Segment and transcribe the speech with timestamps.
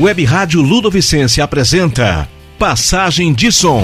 [0.00, 3.82] Web Rádio Ludovicense apresenta Passagem de Som.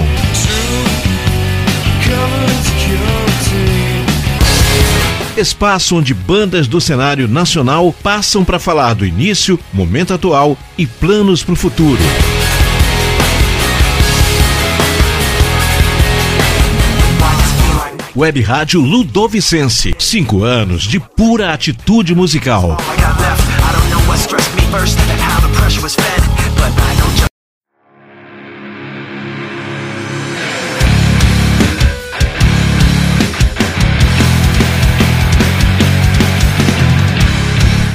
[5.37, 11.43] Espaço onde bandas do cenário nacional passam para falar do início, momento atual e planos
[11.43, 11.99] para o futuro.
[18.15, 19.97] Web Rádio Ludovicense.
[19.99, 22.77] Cinco anos de pura atitude musical.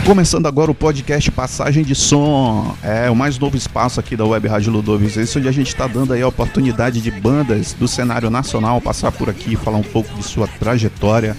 [0.10, 4.48] Começando agora o podcast Passagem de Som, é o mais novo espaço aqui da Web
[4.48, 8.82] Rádio Ludovicense, onde a gente está dando aí a oportunidade de bandas do cenário nacional
[8.82, 11.38] passar por aqui e falar um pouco de sua trajetória,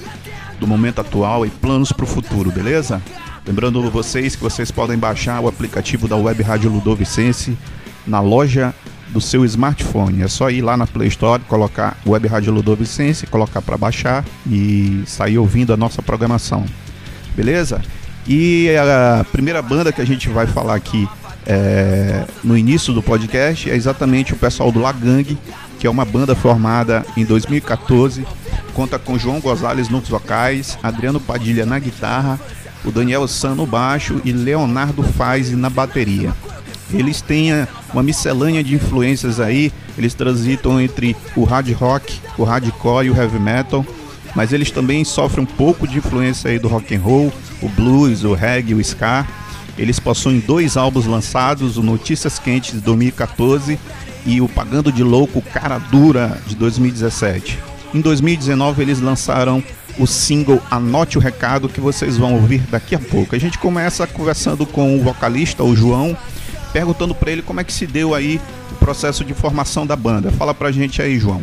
[0.60, 3.02] do momento atual e planos para o futuro, beleza?
[3.46, 7.56] Lembrando vocês que vocês podem baixar o aplicativo da Web Rádio Ludovicense
[8.06, 8.74] na loja
[9.08, 10.22] do seu smartphone.
[10.22, 15.02] É só ir lá na Play Store, colocar Web Rádio Ludovicense, colocar para baixar e
[15.06, 16.64] sair ouvindo a nossa programação.
[17.34, 17.82] Beleza?
[18.26, 21.08] E a primeira banda que a gente vai falar aqui
[21.46, 25.36] é, no início do podcast é exatamente o pessoal do Lagang,
[25.78, 28.24] que é uma banda formada em 2014.
[28.74, 32.38] Conta com João Gonzalez nos vocais, Adriano Padilha na guitarra,
[32.84, 36.34] o Daniel San no baixo e Leonardo Faz na bateria.
[36.92, 37.50] Eles têm
[37.92, 43.16] uma miscelânea de influências aí, eles transitam entre o hard rock, o hardcore e o
[43.16, 43.84] heavy metal
[44.34, 48.24] mas eles também sofrem um pouco de influência aí do rock and roll, o blues,
[48.24, 49.26] o reggae, o ska.
[49.78, 53.78] Eles possuem dois álbuns lançados, o Notícias Quentes de 2014
[54.26, 57.58] e o Pagando de Louco Cara Dura de 2017.
[57.94, 59.62] Em 2019 eles lançaram
[60.00, 63.36] o single Anote o Recado que vocês vão ouvir daqui a pouco.
[63.36, 66.16] A gente começa conversando com o vocalista, o João,
[66.72, 68.40] perguntando para ele como é que se deu aí
[68.72, 70.30] o processo de formação da banda.
[70.30, 71.42] Fala pra gente aí, João.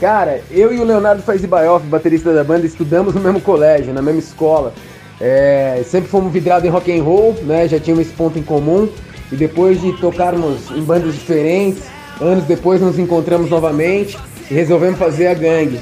[0.00, 4.20] Cara, eu e o Leonardo Faizibaioff, baterista da banda, estudamos no mesmo colégio, na mesma
[4.20, 4.72] escola.
[5.20, 7.68] É, sempre fomos vidrados em rock and roll, né?
[7.68, 8.88] Já tínhamos esse ponto em comum.
[9.30, 11.82] E depois de tocarmos em bandas diferentes,
[12.20, 14.16] anos depois nos encontramos novamente
[14.50, 15.78] e resolvemos fazer a gangue,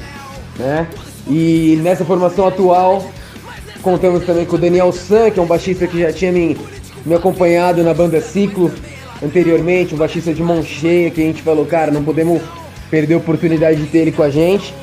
[0.59, 0.87] né?
[1.29, 3.05] E nessa formação atual,
[3.81, 6.57] contamos também com o Daniel San, que é um baixista que já tinha me,
[7.05, 8.71] me acompanhado na banda Ciclo
[9.23, 12.41] anteriormente, um baixista de mão cheia, que a gente falou, cara, não podemos
[12.89, 14.73] perdeu a oportunidade de ter ele com a gente.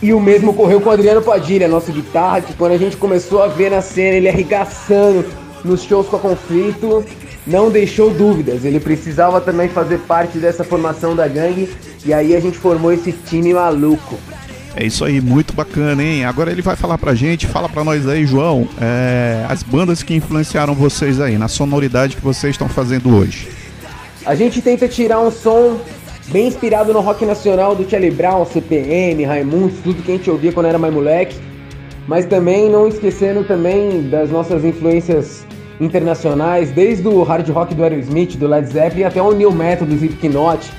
[0.00, 3.42] E o mesmo ocorreu com o Adriano Padilha, nosso guitarra, que quando a gente começou
[3.42, 5.24] a ver na cena ele arregaçando
[5.64, 7.04] nos shows com a Conflito,
[7.46, 8.64] não deixou dúvidas.
[8.64, 11.72] Ele precisava também fazer parte dessa formação da gangue,
[12.04, 14.18] e aí a gente formou esse time maluco.
[14.74, 16.24] É isso aí, muito bacana, hein?
[16.24, 20.14] Agora ele vai falar pra gente, fala pra nós aí, João, é, as bandas que
[20.14, 23.48] influenciaram vocês aí, na sonoridade que vocês estão fazendo hoje.
[24.24, 25.78] A gente tenta tirar um som
[26.28, 30.52] bem inspirado no rock nacional do Charlie Brown, CPM, Raimundo, tudo que a gente ouvia
[30.52, 31.36] quando era mais moleque,
[32.06, 35.44] mas também não esquecendo também das nossas influências
[35.80, 39.94] internacionais, desde o hard rock do Aerosmith, do Led Zeppelin, até o new metal do
[39.94, 40.70] Slipknot,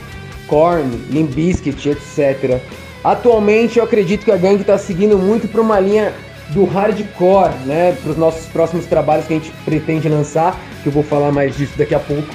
[0.48, 2.60] Korn, Limp Bizkit, etc.
[3.04, 6.14] Atualmente eu acredito que a gangue está seguindo muito para uma linha
[6.50, 10.94] do hardcore, né, para os nossos próximos trabalhos que a gente pretende lançar, que eu
[10.94, 12.28] vou falar mais disso daqui a pouco,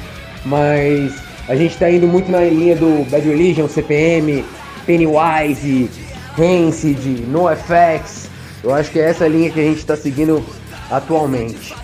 [0.44, 1.14] mas
[1.48, 4.44] a gente está indo muito na linha do Bad Religion, CPM,
[4.84, 5.90] Pennywise,
[6.36, 8.28] Rancid, NoFX.
[8.62, 10.44] Eu acho que é essa linha que a gente está seguindo
[10.90, 11.74] atualmente.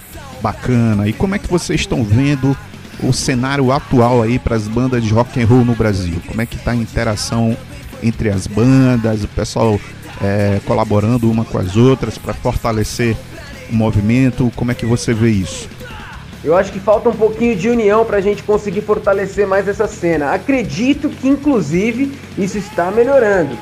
[0.43, 1.09] Bacana.
[1.09, 2.57] E como é que vocês estão vendo
[3.03, 6.21] o cenário atual aí para as bandas de rock and roll no Brasil?
[6.27, 7.57] Como é que está a interação
[8.05, 9.81] entre as bandas, o pessoal
[10.23, 13.17] é, colaborando uma com as outras para fortalecer
[13.71, 14.53] o movimento?
[14.55, 15.69] Como é que você vê isso?
[16.45, 19.87] Eu acho que falta um pouquinho de união para a gente conseguir fortalecer mais essa
[19.87, 20.33] cena.
[20.33, 23.57] Acredito que, inclusive, isso está melhorando.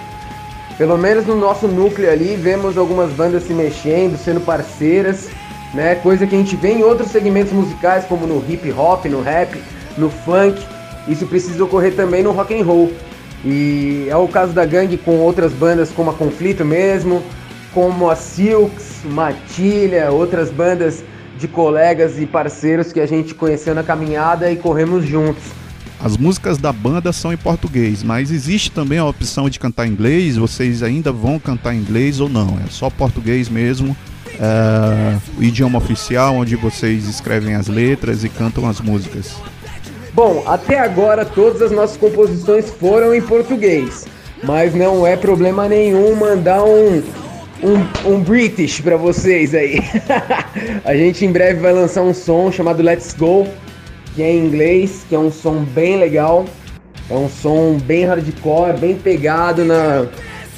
[0.77, 5.29] Pelo menos no nosso núcleo ali, vemos algumas bandas se mexendo, sendo parceiras,
[5.73, 5.95] né?
[5.95, 9.63] Coisa que a gente vê em outros segmentos musicais, como no hip hop, no rap,
[9.97, 10.61] no funk.
[11.07, 12.93] Isso precisa ocorrer também no rock and roll.
[13.45, 17.23] E é o caso da gangue com outras bandas como a Conflito mesmo,
[17.75, 21.03] como a Silks, Matilha, outras bandas
[21.39, 25.43] de colegas e parceiros que a gente conheceu na caminhada e corremos juntos.
[26.05, 29.91] As músicas da banda são em português, mas existe também a opção de cantar em
[29.91, 30.37] inglês.
[30.37, 32.59] Vocês ainda vão cantar em inglês ou não?
[32.65, 33.97] É só português mesmo,
[34.41, 39.37] é, o idioma oficial onde vocês escrevem as letras e cantam as músicas.
[40.15, 44.07] Bom, até agora todas as nossas composições foram em português,
[44.43, 47.03] mas não é problema nenhum mandar um,
[47.63, 49.81] um, um British para vocês aí.
[50.85, 53.47] a gente em breve vai lançar um som chamado Let's Go,
[54.15, 56.45] que é em inglês, que é um som bem legal.
[57.09, 60.07] É um som bem hardcore, bem pegado na,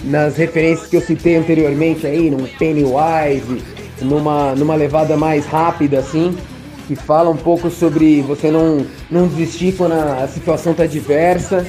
[0.05, 3.63] nas referências que eu citei anteriormente aí, num Pennywise,
[4.03, 6.37] numa, numa levada mais rápida assim,
[6.87, 11.67] que fala um pouco sobre você não, não desistir quando a, a situação tá diversa.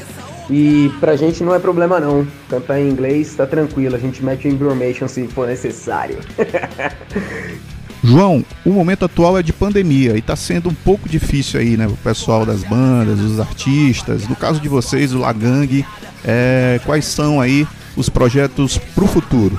[0.49, 2.27] E pra gente não é problema não.
[2.49, 6.19] Cantar em inglês tá tranquilo, a gente mete o information se for necessário.
[8.03, 11.87] João, o momento atual é de pandemia e tá sendo um pouco difícil aí, né?
[11.87, 14.27] O pessoal das bandas, os artistas.
[14.27, 15.83] No caso de vocês, o Lagang,
[16.23, 17.67] é, quais são aí
[17.97, 19.57] os projetos pro futuro?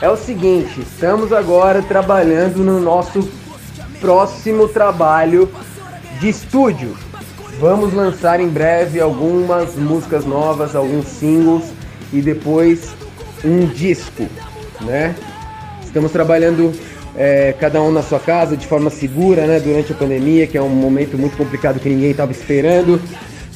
[0.00, 3.28] É o seguinte, estamos agora trabalhando no nosso
[4.04, 5.48] próximo trabalho
[6.20, 6.94] de estúdio.
[7.58, 11.72] Vamos lançar em breve algumas músicas novas, alguns singles
[12.12, 12.90] e depois
[13.42, 14.26] um disco,
[14.82, 15.14] né?
[15.82, 16.70] Estamos trabalhando
[17.16, 19.58] é, cada um na sua casa de forma segura, né?
[19.58, 23.00] Durante a pandemia, que é um momento muito complicado que ninguém estava esperando,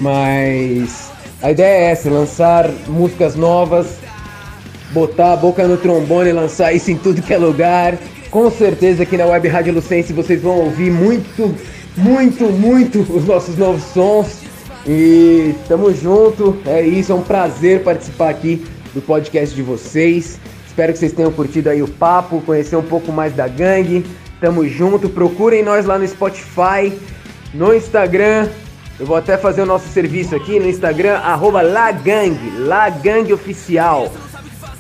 [0.00, 1.10] mas
[1.42, 3.98] a ideia é essa: lançar músicas novas,
[4.92, 7.98] botar a boca no trombone lançar isso em tudo que é lugar.
[8.30, 11.54] Com certeza aqui na Web Rádio Lucense vocês vão ouvir muito
[11.98, 14.38] muito, muito os nossos novos sons.
[14.86, 16.56] E tamo junto.
[16.64, 18.64] É isso, é um prazer participar aqui
[18.94, 20.38] do podcast de vocês.
[20.66, 24.06] Espero que vocês tenham curtido aí o papo, conhecer um pouco mais da gangue.
[24.40, 25.08] Tamo junto.
[25.08, 26.92] Procurem nós lá no Spotify,
[27.52, 28.48] no Instagram.
[28.98, 34.10] Eu vou até fazer o nosso serviço aqui no Instagram, arroba Lagang, Lagang Oficial.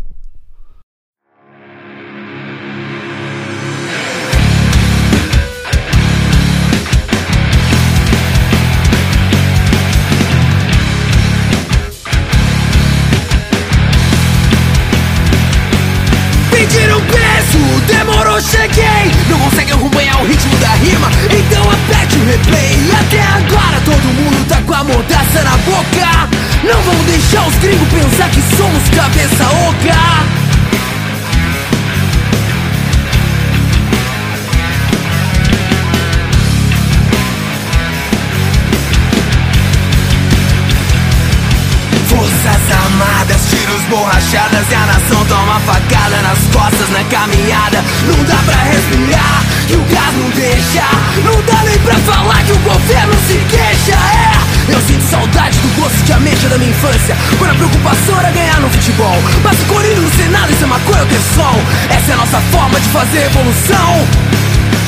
[45.91, 47.83] Toma facada nas costas na caminhada.
[48.07, 50.83] Não dá pra respirar, que o gás não deixa.
[51.23, 53.93] Não dá nem pra falar que o governo se queixa.
[53.93, 57.15] É, eu sinto saudade do gosto de ameixa da minha infância.
[57.37, 59.17] Quando a preocupação era ganhar no futebol.
[59.43, 61.59] Mas correndo no Senado, isso é maconha ou som
[61.89, 64.07] Essa é a nossa forma de fazer evolução.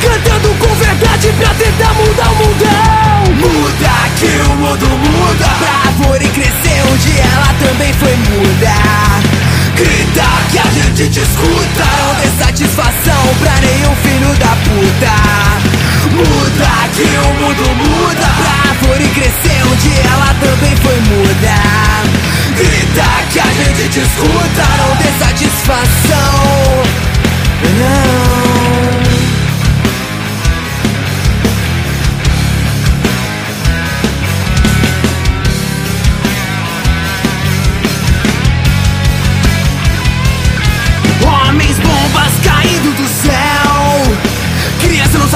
[0.01, 3.49] Cantando com verdade pra tentar mudar o mundão.
[3.49, 5.45] Muda que o mundo muda.
[5.59, 9.32] Pra árvore crescer um dia ela também foi muda
[9.75, 11.85] Grita que a gente te escuta.
[11.99, 15.13] Não dê satisfação pra nenhum filho da puta.
[16.11, 18.27] Muda que o mundo muda.
[18.37, 19.53] Pra árvore crescer
[19.83, 21.55] dia ela também foi muda.
[22.55, 24.63] Grita que a gente te escuta.
[24.77, 26.83] Não dê satisfação.
[27.79, 28.52] Não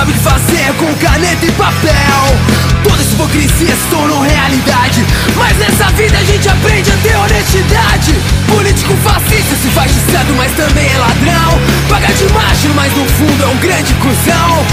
[0.07, 2.37] sabe fazer com caneta e papel.
[2.83, 5.03] Toda essa hipocrisia se tornou realidade
[5.35, 8.15] Mas nessa vida a gente aprende a ter honestidade.
[8.47, 11.59] Político fascista se faz de santo, mas também é ladrão.
[11.89, 14.65] Paga de macho, mas no fundo é um grande cuzão.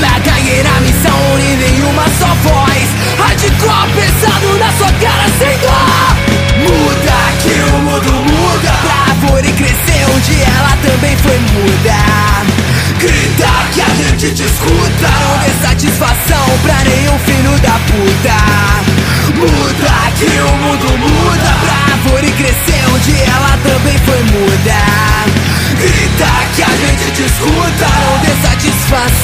[0.00, 2.88] Na ganheira a missão une nenhuma só voz.
[3.18, 6.26] Hardcore pesado na sua cara sem dó.
[6.58, 8.72] Muda que o mundo muda.
[8.82, 9.86] Pra árvore crescer
[10.24, 12.65] dia ela também foi muda
[12.98, 18.96] Grita que a gente te escuta Não dê satisfação pra nenhum filho da puta.
[19.36, 21.56] Muda que o mundo muda.
[21.60, 25.46] Pra árvore crescer onde ela também foi muda.
[25.78, 29.15] Grita que a gente te escuta, não dê satisfação.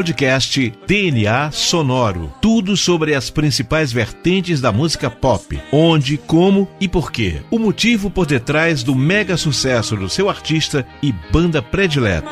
[0.00, 2.32] Podcast DNA Sonoro.
[2.40, 5.60] Tudo sobre as principais vertentes da música pop.
[5.70, 7.42] Onde, como e por quê.
[7.50, 12.30] O motivo por detrás do mega sucesso do seu artista e banda predileta.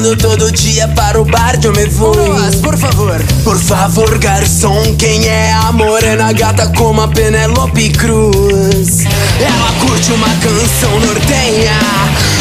[0.00, 2.14] Estralando todo dia para o bar de eu me vou.
[2.62, 3.22] por favor.
[3.44, 9.04] Por favor, garçom, quem é a morena gata como a Penelope Cruz?
[9.04, 11.78] Ela curte uma canção nortenha.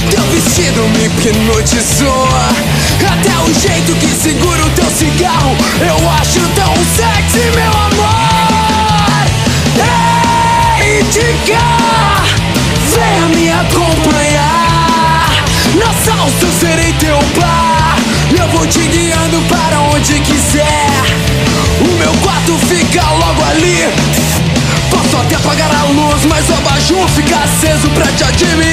[0.10, 2.19] Teu vestido me hipnotizou.
[28.22, 28.69] Aceso pra te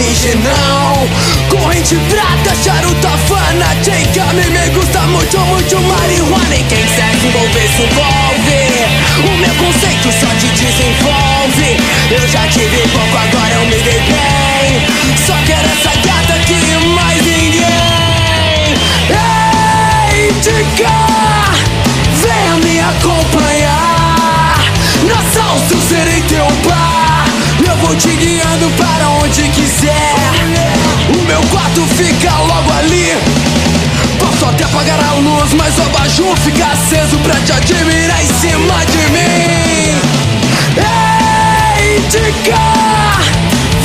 [0.00, 1.08] me não.
[1.48, 6.54] Corrente prata, charuto fana Take me, me gusta muito, muito marihuana.
[6.54, 8.26] E quem quiser se envolver, se envolve?
[9.24, 11.76] O meu conceito só te desenvolve.
[12.10, 14.86] Eu já tive pouco, agora eu me dei bem.
[15.26, 16.60] Só quero essa gata aqui,
[16.94, 17.35] mais ninguém
[27.86, 30.14] vou te guiando para onde quiser.
[31.16, 33.16] O meu quarto fica logo ali.
[34.18, 38.84] Posso até apagar a luz, mas o abajur fica aceso pra te admirar em cima
[38.86, 40.00] de mim.
[41.78, 42.58] Ei, Dica,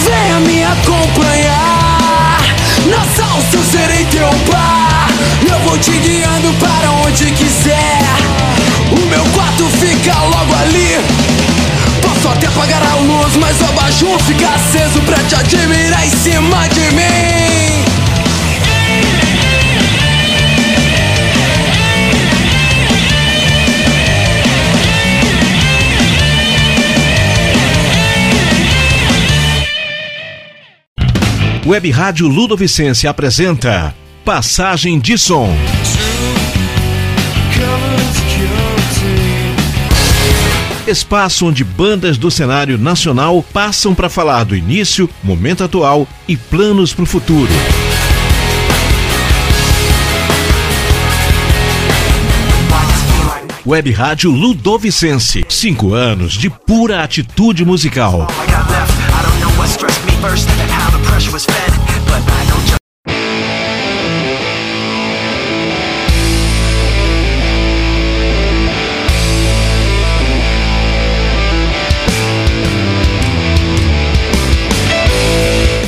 [0.03, 2.39] venha me acompanhar.
[2.87, 5.09] Na salsa eu serei teu bar.
[5.47, 8.01] Eu vou te guiando para onde quiser.
[8.91, 11.20] O meu quarto fica logo ali.
[12.21, 16.67] Posso até apagar a luz, mas o abajur fica aceso pra te admirar em cima
[16.67, 17.81] de mim
[31.65, 35.49] Web Rádio Ludovicense apresenta Passagem de Som.
[40.87, 46.91] Espaço onde bandas do cenário nacional passam para falar do início, momento atual e planos
[46.91, 47.51] para o futuro.
[53.63, 55.45] Web Rádio Ludovicense.
[55.47, 58.27] Cinco anos de pura atitude musical.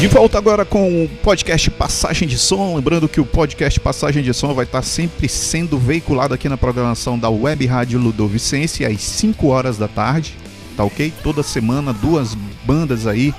[0.03, 2.75] De volta agora com o podcast Passagem de Som.
[2.75, 7.17] Lembrando que o podcast Passagem de Som vai estar sempre sendo veiculado aqui na programação
[7.17, 10.35] da Web Rádio Ludovicense às 5 horas da tarde,
[10.75, 11.13] tá ok?
[11.23, 13.33] Toda semana, duas bandas aí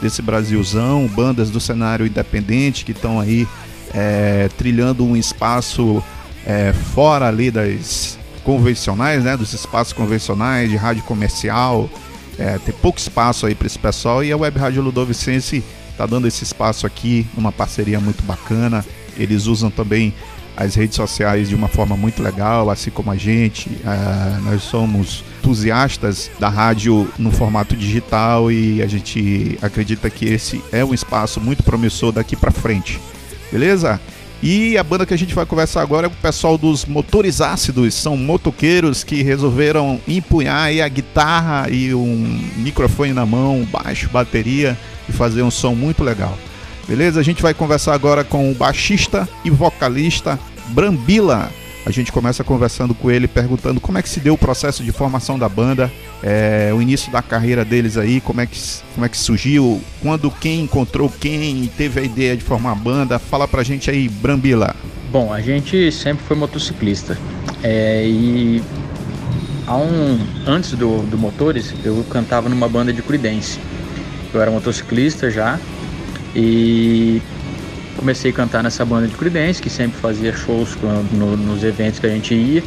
[0.00, 3.46] desse Brasilzão, bandas do cenário independente que estão aí
[3.92, 6.02] é, trilhando um espaço
[6.46, 9.36] é, fora ali das convencionais, né?
[9.36, 11.90] Dos espaços convencionais de rádio comercial.
[12.38, 15.62] É, tem pouco espaço aí para esse pessoal e a Web Rádio Ludovicense
[15.96, 18.84] tá dando esse espaço aqui numa parceria muito bacana.
[19.16, 20.12] Eles usam também
[20.56, 23.68] as redes sociais de uma forma muito legal, assim como a gente.
[23.68, 30.62] Uh, nós somos entusiastas da rádio no formato digital e a gente acredita que esse
[30.72, 32.98] é um espaço muito promissor daqui para frente.
[33.52, 34.00] Beleza?
[34.42, 37.94] E a banda que a gente vai conversar agora é o pessoal dos Motores Ácidos.
[37.94, 44.76] São motoqueiros que resolveram empunhar a guitarra e um microfone na mão, baixo, bateria
[45.08, 46.36] e fazer um som muito legal.
[46.86, 47.18] Beleza?
[47.18, 50.38] A gente vai conversar agora com o baixista e vocalista
[50.68, 51.50] Brambila.
[51.84, 54.90] A gente começa conversando com ele, perguntando como é que se deu o processo de
[54.90, 55.90] formação da banda,
[56.20, 58.58] é, o início da carreira deles aí, como é, que,
[58.92, 62.74] como é que surgiu, quando quem encontrou quem e teve a ideia de formar a
[62.74, 63.20] banda.
[63.20, 64.74] Fala pra gente aí, Brambila.
[65.12, 67.16] Bom, a gente sempre foi motociclista.
[67.62, 68.60] É, e
[69.64, 73.60] há um, antes do, do Motores, eu cantava numa banda de Creedence.
[74.32, 75.58] Eu era motociclista já
[76.34, 77.22] e
[77.96, 80.76] comecei a cantar nessa banda de Creedence, que sempre fazia shows
[81.12, 82.62] no, nos eventos que a gente ia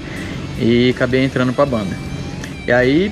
[0.59, 1.95] e acabei entrando para a banda.
[2.67, 3.11] E aí,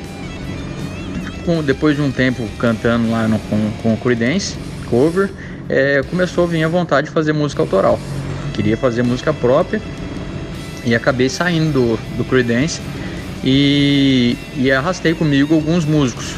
[1.45, 4.55] com, depois de um tempo cantando lá no, com, com o Creedence,
[4.89, 5.29] cover,
[5.69, 7.99] é, começou a vir a vontade de fazer música autoral.
[8.53, 9.81] Queria fazer música própria
[10.83, 12.81] e acabei saindo do, do Creedence
[13.43, 16.35] e, e arrastei comigo alguns músicos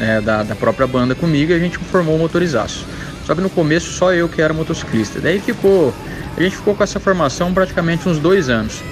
[0.00, 2.86] né, da, da própria banda comigo e a gente formou o Motorizaço.
[3.26, 5.20] Só que no começo só eu que era motociclista.
[5.20, 5.94] Daí ficou,
[6.36, 8.82] a gente ficou com essa formação praticamente uns dois anos.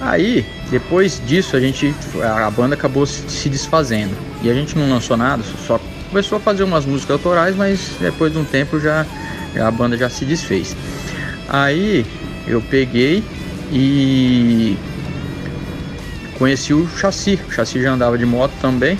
[0.00, 1.92] Aí, depois disso, a gente,
[2.22, 6.62] a banda acabou se desfazendo e a gente não lançou nada, só começou a fazer
[6.62, 9.04] umas músicas autorais, mas depois de um tempo já
[9.60, 10.76] a banda já se desfez.
[11.48, 12.06] Aí
[12.46, 13.24] eu peguei
[13.72, 14.76] e
[16.38, 17.40] conheci o Chassi.
[17.48, 18.96] O Chassi já andava de moto também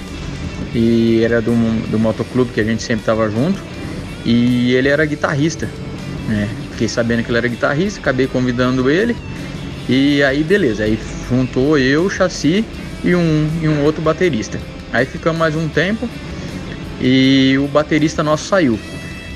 [0.75, 1.53] e era do,
[1.91, 3.61] do motoclube que a gente sempre estava junto
[4.25, 5.69] e ele era guitarrista,
[6.29, 6.49] né?
[6.73, 9.17] Fiquei sabendo que ele era guitarrista, acabei convidando ele
[9.89, 12.65] e aí beleza, aí juntou eu, o chassi
[13.05, 14.59] e um, e um outro baterista.
[14.93, 16.09] Aí ficamos mais um tempo
[17.01, 18.79] e o baterista nosso saiu.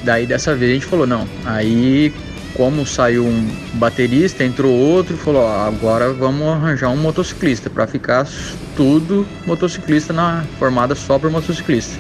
[0.02, 2.12] Daí dessa vez a gente falou, não, aí
[2.54, 7.86] como saiu um baterista, entrou outro e falou, ó, agora vamos arranjar um motociclista para
[7.86, 8.26] ficar
[8.76, 11.98] tudo motociclista na formada só por motociclista.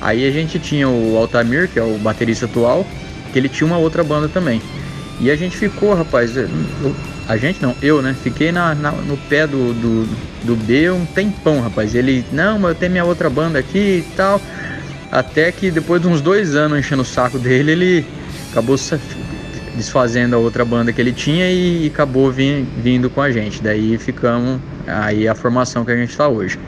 [0.00, 2.86] Aí a gente tinha o Altamir, que é o baterista atual,
[3.32, 4.60] que ele tinha uma outra banda também.
[5.20, 6.32] E a gente ficou, rapaz,
[7.28, 8.14] a gente não, eu, né?
[8.20, 10.08] Fiquei na, na, no pé do, do,
[10.42, 11.94] do B um tempão, rapaz.
[11.94, 14.40] Ele, não, mas eu tenho minha outra banda aqui e tal.
[15.12, 18.06] Até que depois de uns dois anos enchendo o saco dele, ele
[18.50, 18.76] acabou
[19.74, 23.62] desfazendo a outra banda que ele tinha e acabou vim, vindo com a gente.
[23.62, 26.58] Daí ficamos aí a formação que a gente está hoje.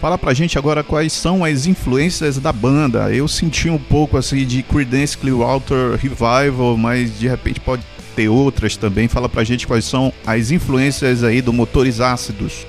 [0.00, 3.12] Fala pra gente agora quais são as influências da banda.
[3.12, 7.82] Eu senti um pouco assim de Creedence Clearwater Revival, mas de repente pode
[8.14, 9.08] ter outras também.
[9.08, 12.64] Fala pra gente quais são as influências aí do Motores Ácidos.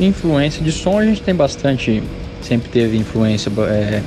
[0.00, 2.02] influência de som a gente tem bastante,
[2.40, 4.02] sempre teve influência é,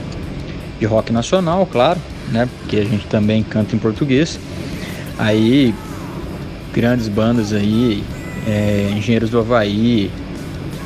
[0.79, 1.99] de rock nacional, claro,
[2.31, 2.47] né?
[2.59, 4.39] Porque a gente também canta em português.
[5.17, 5.73] Aí
[6.73, 8.03] grandes bandas aí,
[8.47, 10.11] é, Engenheiros do Havaí,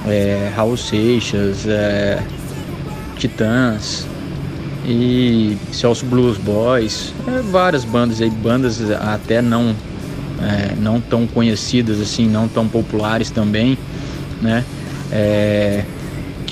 [0.08, 2.22] é, Raul Seixas, é,
[3.18, 4.08] Titãs
[4.86, 9.76] e Celso Blues Boys, é, várias bandas aí, bandas até não
[10.42, 13.78] é, não tão conhecidas assim, não tão populares também,
[14.42, 14.64] né?
[15.12, 15.84] É,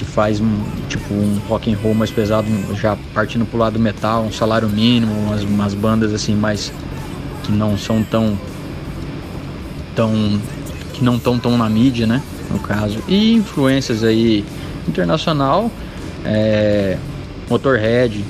[0.01, 3.79] que faz um, tipo um rock and roll mais pesado, já partindo pro lado do
[3.79, 6.73] metal, um salário mínimo, umas, umas bandas assim mais
[7.43, 8.35] que não são tão
[9.95, 10.41] tão
[10.93, 12.19] que não estão tão na mídia, né?
[12.49, 12.97] No caso.
[13.07, 14.43] E influências aí
[14.87, 15.71] internacional,
[16.25, 16.97] é,
[17.47, 18.25] Motorhead,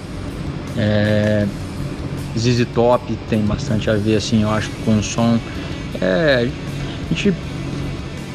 [0.77, 1.47] é,
[2.37, 5.39] ZZ Top tem bastante a ver, assim, eu acho, com o som.
[6.01, 6.49] É,
[7.09, 7.33] a gente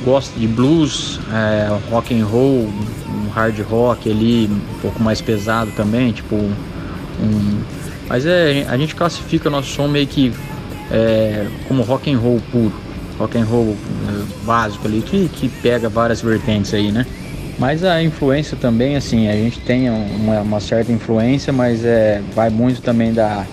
[0.06, 2.70] gosta de blues, é, rock and roll,
[3.08, 7.60] um hard rock ali, um pouco mais pesado também, tipo um,
[8.08, 10.32] mas é, a gente classifica nosso som meio que
[10.92, 12.72] é, como rock and roll puro
[13.18, 13.74] rock and roll
[14.08, 17.06] eh, básico ali, que, que pega várias vertentes aí, né?
[17.58, 22.50] Mas a influência também, assim, a gente tem uma, uma certa influência, mas é, vai
[22.50, 23.46] muito também da,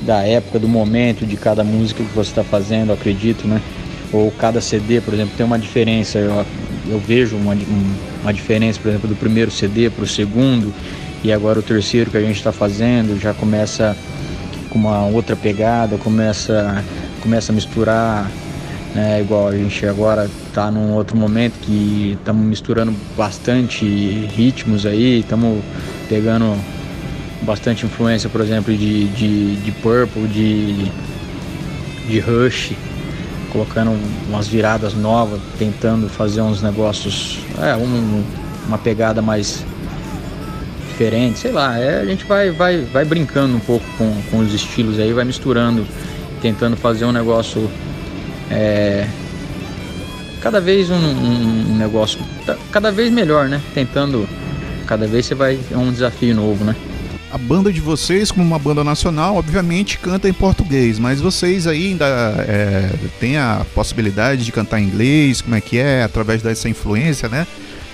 [0.00, 3.60] da época, do momento, de cada música que você está fazendo, acredito, né?
[4.12, 6.18] Ou cada CD, por exemplo, tem uma diferença.
[6.18, 6.44] Eu,
[6.88, 7.56] eu vejo uma,
[8.22, 10.72] uma diferença, por exemplo, do primeiro CD para o segundo
[11.22, 13.96] e agora o terceiro que a gente está fazendo já começa
[14.70, 16.84] com uma outra pegada, começa,
[17.20, 18.30] começa a misturar
[18.94, 19.20] né?
[19.20, 23.84] Igual a gente agora está num outro momento que estamos misturando bastante
[24.34, 25.62] ritmos aí, estamos
[26.08, 26.56] pegando
[27.42, 30.90] bastante influência, por exemplo, de, de, de Purple, de,
[32.08, 32.72] de Rush,
[33.52, 33.92] colocando
[34.28, 38.24] umas viradas novas, tentando fazer uns negócios, é, um,
[38.66, 39.64] uma pegada mais
[40.88, 44.52] diferente, sei lá, é, a gente vai, vai, vai brincando um pouco com, com os
[44.52, 45.86] estilos aí, vai misturando,
[46.42, 47.70] tentando fazer um negócio
[48.50, 49.06] é,
[50.40, 52.18] cada vez um, um, negócio
[52.72, 53.60] cada vez melhor, né?
[53.74, 54.28] Tentando,
[54.86, 56.74] cada vez você vai é um desafio novo, né?
[57.30, 62.06] A banda de vocês, como uma banda nacional, obviamente canta em português, mas vocês ainda
[62.48, 67.28] é, têm a possibilidade de cantar em inglês, como é que é, através dessa influência,
[67.28, 67.46] né?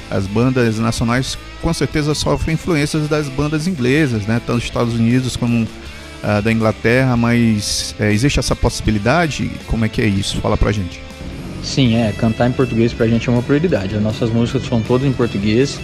[0.09, 4.41] As bandas nacionais com certeza sofrem influências das bandas inglesas, né?
[4.47, 9.51] Tanto dos Estados Unidos como uh, da Inglaterra, mas é, existe essa possibilidade?
[9.67, 10.41] Como é que é isso?
[10.41, 11.01] Fala pra gente.
[11.65, 13.97] Sim, é, cantar em português pra gente é uma prioridade.
[13.97, 15.81] As nossas músicas são todas em português.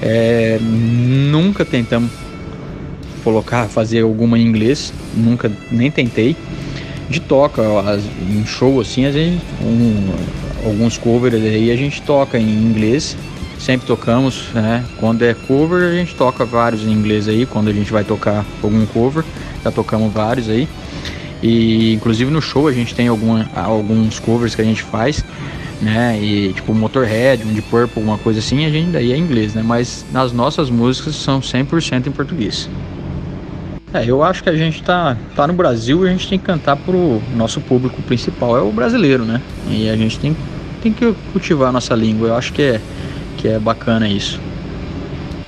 [0.00, 2.10] É, nunca tentamos
[3.24, 6.36] colocar, fazer alguma em inglês, nunca nem tentei.
[7.08, 10.10] De toca, as, em show assim, a gente, um,
[10.64, 13.16] alguns covers aí a gente toca em inglês,
[13.58, 14.84] sempre tocamos, né?
[14.98, 18.44] Quando é cover a gente toca vários em inglês aí, quando a gente vai tocar
[18.62, 19.24] algum cover
[19.64, 20.68] já tocamos vários aí.
[21.42, 25.24] E inclusive no show a gente tem alguma, alguns covers que a gente faz,
[25.80, 26.18] né?
[26.20, 29.62] E tipo Motorhead, um de Purple, uma coisa assim, a gente daí é inglês, né?
[29.62, 32.68] Mas nas nossas músicas são 100% em português.
[33.94, 36.44] É, eu acho que a gente tá, tá no Brasil e a gente tem que
[36.44, 39.40] cantar pro nosso público principal, é o brasileiro, né?
[39.68, 40.36] E a gente tem,
[40.82, 42.80] tem que cultivar a nossa língua, eu acho que é,
[43.36, 44.40] que é bacana isso.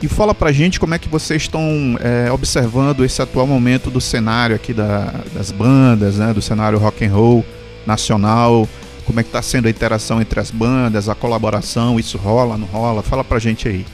[0.00, 1.60] E fala pra gente como é que vocês estão
[2.00, 7.04] é, observando esse atual momento do cenário aqui da, das bandas, né, do cenário rock
[7.04, 7.44] and roll
[7.84, 8.68] nacional,
[9.04, 12.68] como é que está sendo a interação entre as bandas, a colaboração, isso rola, não
[12.68, 13.02] rola?
[13.02, 13.84] Fala pra gente aí.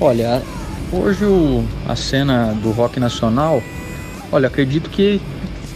[0.00, 0.42] Olha,
[0.90, 3.62] hoje o, a cena do rock nacional,
[4.34, 5.20] olha, acredito que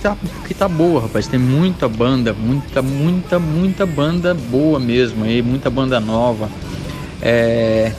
[0.02, 0.16] tá,
[0.46, 1.28] que tá boa, rapaz.
[1.28, 6.48] Tem muita banda, muita, muita, muita banda boa mesmo aí, muita banda nova.
[7.22, 7.92] É,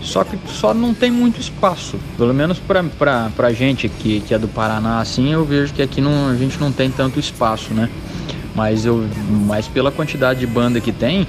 [0.00, 1.98] só que só não tem muito espaço.
[2.16, 5.82] Pelo menos pra, pra, pra gente que, que é do Paraná, assim, eu vejo que
[5.82, 7.90] aqui não, a gente não tem tanto espaço, né?
[8.54, 9.04] Mas, eu,
[9.46, 11.26] mas pela quantidade de banda que tem,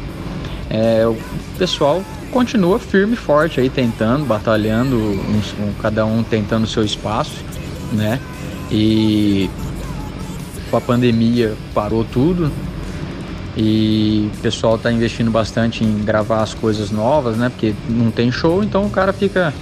[0.69, 1.17] é, o
[1.57, 7.33] pessoal continua firme e forte aí, tentando, batalhando, um, cada um tentando o seu espaço,
[7.93, 8.19] né?
[8.71, 9.49] E
[10.69, 12.51] com a pandemia parou tudo,
[13.55, 17.49] e o pessoal está investindo bastante em gravar as coisas novas, né?
[17.49, 19.53] Porque não tem show, então o cara fica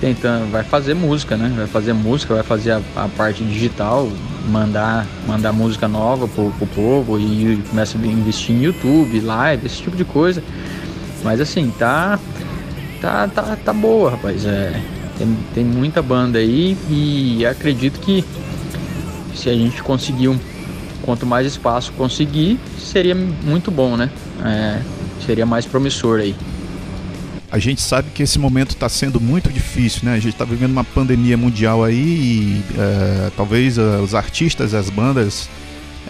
[0.00, 1.52] tentando, vai fazer música, né?
[1.54, 4.08] Vai fazer música, vai fazer a, a parte digital,
[4.48, 9.82] mandar, mandar música nova pro, pro povo e começa a investir em YouTube, live, esse
[9.82, 10.42] tipo de coisa.
[11.22, 12.18] Mas assim, tá
[13.00, 14.44] tá, tá, tá boa, rapaz.
[14.44, 14.80] É,
[15.18, 18.24] tem, tem muita banda aí e acredito que
[19.34, 20.38] se a gente conseguir um,
[21.02, 24.10] quanto mais espaço conseguir, seria muito bom, né?
[24.44, 24.80] É,
[25.24, 26.34] seria mais promissor aí.
[27.50, 30.14] A gente sabe que esse momento está sendo muito difícil, né?
[30.14, 34.90] A gente está vivendo uma pandemia mundial aí e é, talvez uh, os artistas, as
[34.90, 35.48] bandas,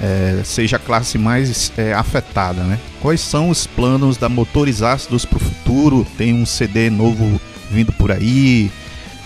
[0.00, 2.78] é, seja a classe mais é, afetada, né?
[3.00, 6.06] Quais são os planos da Motorizácidos para o futuro?
[6.16, 7.40] Tem um CD novo
[7.70, 8.70] vindo por aí,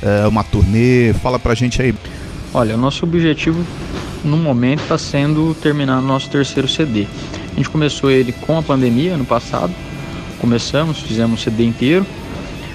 [0.03, 1.13] é, uma turnê?
[1.15, 1.95] Fala pra gente aí.
[2.53, 3.65] Olha, o nosso objetivo
[4.25, 7.07] no momento está sendo terminar o nosso terceiro CD.
[7.53, 9.73] A gente começou ele com a pandemia ano passado,
[10.41, 12.07] começamos, fizemos o CD inteiro.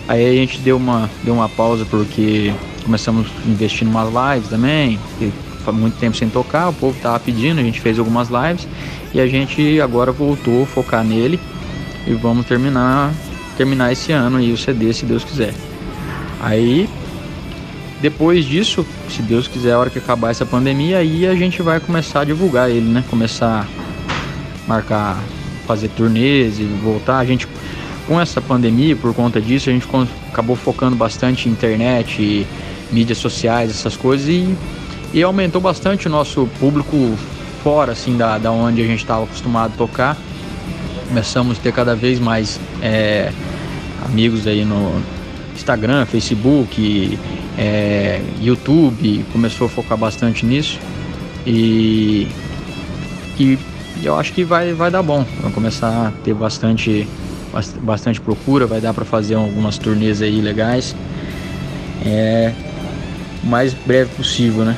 [0.07, 4.99] Aí a gente deu uma, deu uma pausa porque começamos em umas lives também,
[5.73, 8.67] muito tempo sem tocar, o povo tava pedindo, a gente fez algumas lives
[9.13, 11.39] e a gente agora voltou a focar nele
[12.05, 13.11] e vamos terminar
[13.57, 15.53] terminar esse ano aí o CD, se Deus quiser.
[16.41, 16.89] Aí
[18.05, 21.79] depois disso, se Deus quiser, a hora que acabar essa pandemia, aí a gente vai
[21.79, 23.03] começar a divulgar ele, né?
[23.09, 25.19] Começar a marcar,
[25.65, 27.17] fazer turnês e voltar.
[27.17, 27.47] A gente,
[28.07, 29.87] com essa pandemia, por conta disso, a gente
[30.31, 32.45] acabou focando bastante em internet,
[32.91, 34.55] mídias sociais, essas coisas e
[35.11, 37.17] e aumentou bastante o nosso público
[37.63, 40.15] fora assim da, da onde a gente estava acostumado a tocar.
[41.07, 43.31] Começamos a ter cada vez mais é,
[44.05, 45.01] amigos aí no
[45.55, 47.17] Instagram, Facebook,
[47.57, 50.79] é, YouTube, começou a focar bastante nisso
[51.45, 52.27] e,
[53.39, 53.57] e
[54.03, 57.07] eu acho que vai, vai dar bom, vai começar a ter bastante,
[57.81, 60.95] bastante procura, vai dar para fazer algumas turnês aí legais,
[62.05, 62.53] é,
[63.43, 64.77] o mais breve possível, né?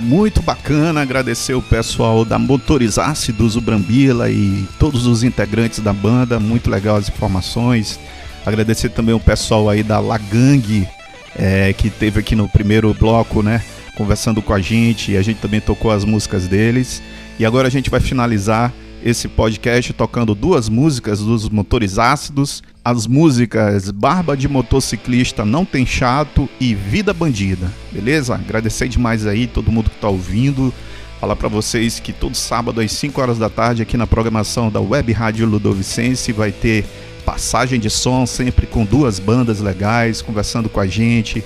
[0.00, 1.02] muito bacana.
[1.02, 6.40] Agradecer o pessoal da Motorizasse do Zubrambila e todos os integrantes da banda.
[6.40, 8.00] Muito legal as informações.
[8.44, 10.88] Agradecer também o pessoal aí da Lagang,
[11.36, 13.62] é, que teve aqui no primeiro bloco, né?
[13.96, 15.12] Conversando com a gente.
[15.12, 17.02] E a gente também tocou as músicas deles.
[17.38, 23.06] E agora a gente vai finalizar esse podcast tocando duas músicas dos Motores Ácidos, as
[23.06, 28.34] músicas Barba de Motociclista Não Tem Chato e Vida Bandida, beleza?
[28.34, 30.72] Agradecer demais aí todo mundo que tá ouvindo.
[31.20, 34.80] Falar para vocês que todo sábado às 5 horas da tarde aqui na programação da
[34.80, 36.84] Web Rádio Ludovicense vai ter
[37.30, 41.44] passagem de som sempre com duas bandas legais conversando com a gente,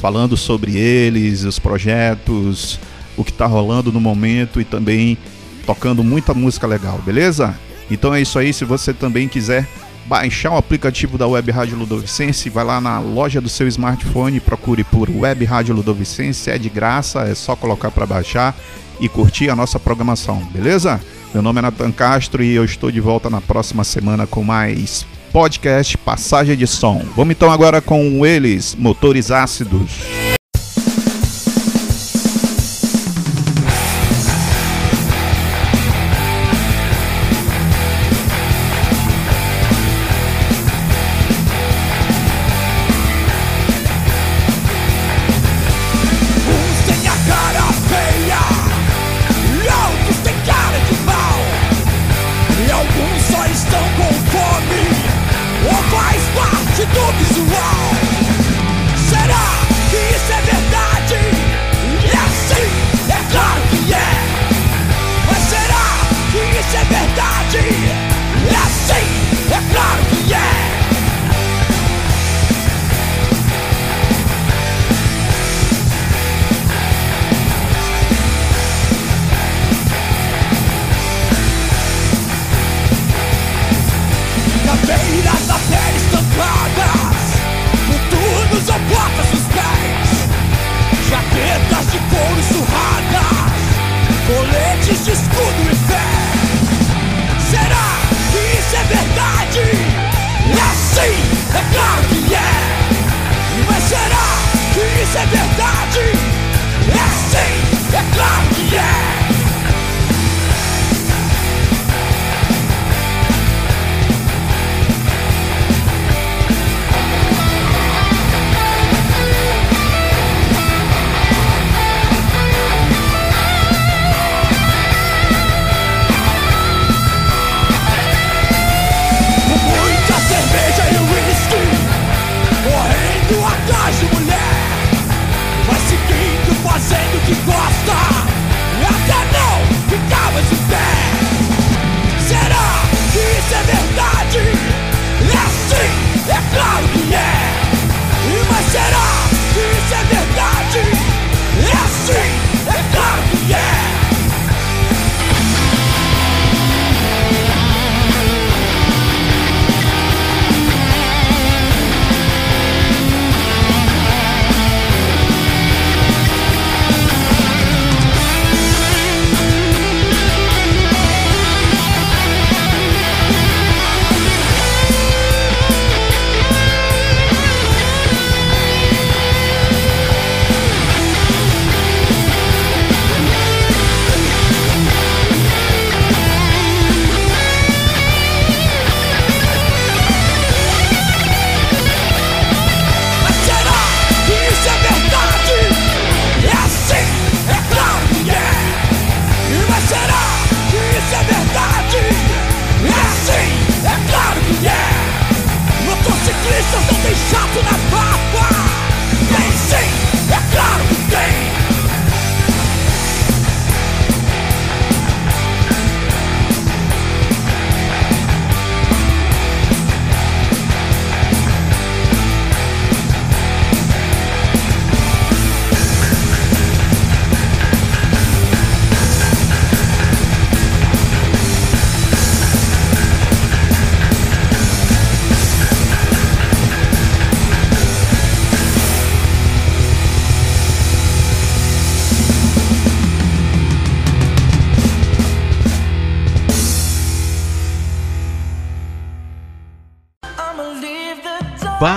[0.00, 2.80] falando sobre eles, os projetos,
[3.16, 5.16] o que está rolando no momento e também
[5.64, 7.54] tocando muita música legal, beleza?
[7.88, 9.68] Então é isso aí, se você também quiser
[10.06, 14.82] baixar o aplicativo da Web Rádio Ludovicense, vai lá na loja do seu smartphone, procure
[14.82, 18.56] por Web Rádio Ludovicense, é de graça, é só colocar para baixar
[18.98, 21.00] e curtir a nossa programação, beleza?
[21.32, 25.06] Meu nome é Nathan Castro e eu estou de volta na próxima semana com mais
[25.32, 27.02] podcast Passagem de Som.
[27.16, 30.21] Vamos então agora com eles, Motores Ácidos.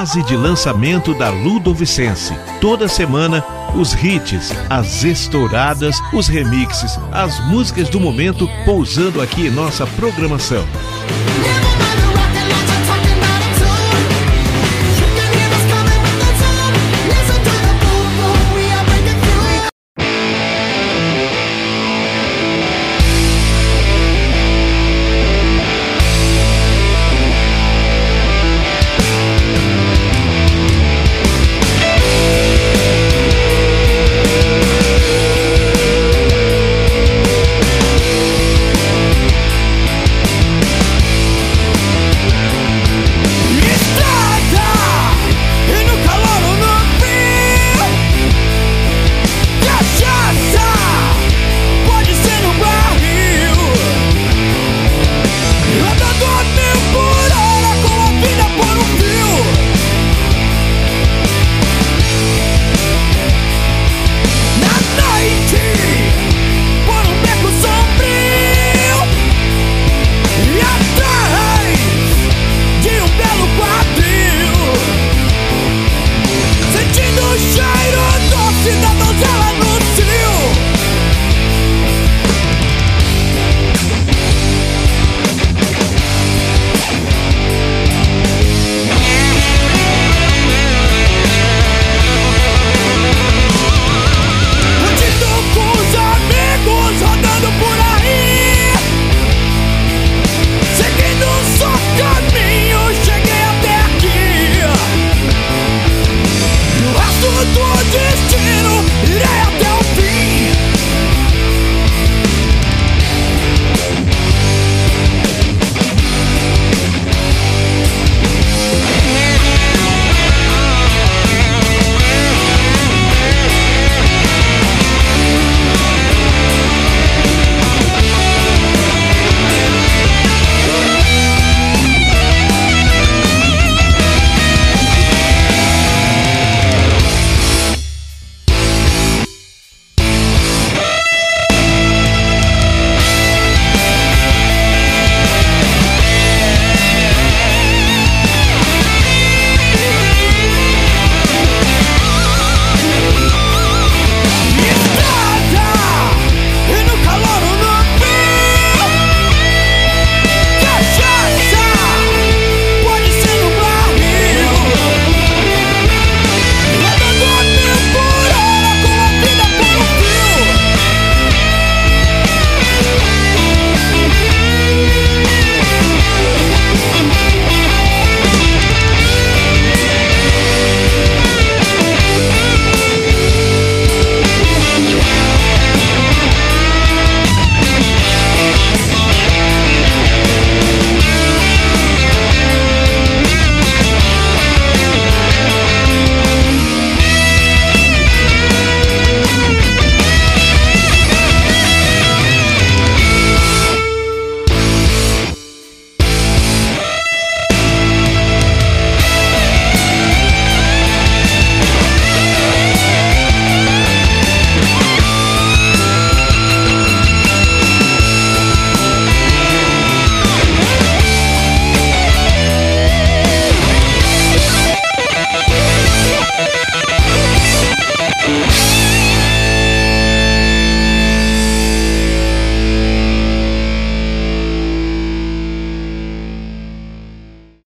[0.06, 2.38] Base de lançamento da Ludovicense.
[2.62, 9.50] Toda semana, os hits, as estouradas, os remixes, as músicas do momento pousando aqui em
[9.50, 10.64] nossa programação.